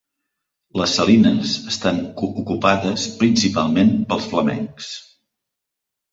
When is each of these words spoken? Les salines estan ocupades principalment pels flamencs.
Les 0.81 0.93
salines 0.99 1.51
estan 1.71 1.99
ocupades 2.27 3.03
principalment 3.19 3.91
pels 4.13 4.25
flamencs. 4.31 4.89